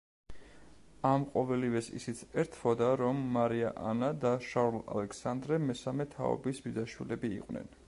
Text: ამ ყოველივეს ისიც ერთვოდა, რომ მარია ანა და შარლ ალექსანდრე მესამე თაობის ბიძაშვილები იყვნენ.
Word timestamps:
ამ 1.09 1.25
ყოველივეს 1.33 1.89
ისიც 1.99 2.23
ერთვოდა, 2.43 2.87
რომ 3.03 3.21
მარია 3.37 3.69
ანა 3.91 4.11
და 4.25 4.33
შარლ 4.47 4.81
ალექსანდრე 4.97 5.63
მესამე 5.69 6.11
თაობის 6.17 6.67
ბიძაშვილები 6.67 7.35
იყვნენ. 7.39 7.75